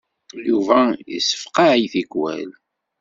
Yuba 0.47 0.79
yessefqaɛ 1.11 1.75
tikwal. 1.91 2.49